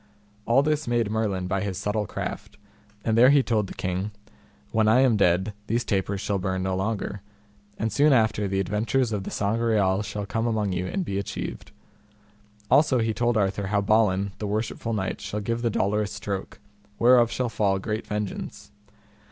[0.47, 2.57] All this made Merlin by his subtle craft,
[3.05, 4.09] and there he told the king,
[4.71, 7.21] When I am dead these tapers shall burn no longer,
[7.77, 11.71] and soon after the adventures of the Sangreal shall come among you and be achieved.
[12.71, 16.57] Also he told Arthur how Balin the worshipful knight shall give the dolorous stroke,
[16.97, 18.71] whereof shall fall great vengeance.